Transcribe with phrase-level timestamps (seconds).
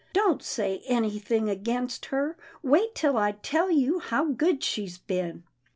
[0.13, 5.43] "Don't say any thing against her— wait till I tell you how good she's been."